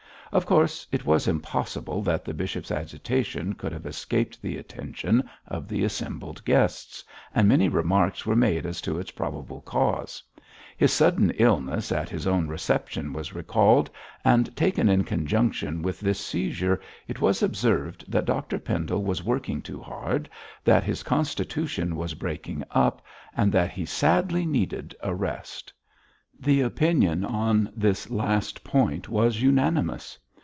[0.33, 5.67] Of course it was impossible that the bishop's agitation could have escaped the attention of
[5.67, 7.03] the assembled guests,
[7.35, 10.23] and many remarks were made as to its probable cause.
[10.77, 13.89] His sudden illness at his own reception was recalled,
[14.23, 16.79] and, taken in conjunction with this seizure,
[17.09, 20.29] it was observed that Dr Pendle was working too hard,
[20.63, 23.01] that his constitution was breaking up
[23.35, 25.73] and that he sadly needed a rest.
[26.39, 30.17] The opinion on this last point was unanimous.